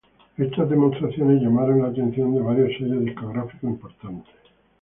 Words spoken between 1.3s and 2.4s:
llamaron la atención